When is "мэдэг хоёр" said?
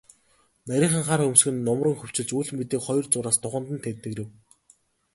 2.57-3.05